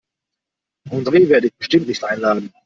[0.89, 2.51] Andre werde ich bestimmt nicht einladen.